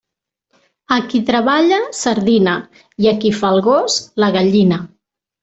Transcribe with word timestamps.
A 0.95 0.95
qui 1.11 1.19
treballa, 1.27 1.77
sardina, 1.99 2.55
i 3.05 3.11
a 3.13 3.15
qui 3.21 3.33
fa 3.43 3.53
el 3.59 3.63
gos, 3.69 4.01
la 4.25 4.33
gallina. 4.39 4.83